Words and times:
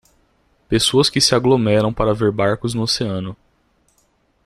Pessoas 0.67 1.11
que 1.11 1.21
se 1.21 1.35
aglomeram 1.35 1.93
para 1.93 2.11
ver 2.11 2.31
barcos 2.31 2.73
no 2.73 2.81
oceano. 2.81 3.37